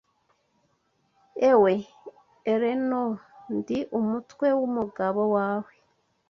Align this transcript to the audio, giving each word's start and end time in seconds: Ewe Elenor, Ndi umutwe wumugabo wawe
Ewe 1.49 1.73
Elenor, 2.51 3.13
Ndi 3.55 3.77
umutwe 3.99 4.47
wumugabo 4.59 5.21
wawe 5.35 5.73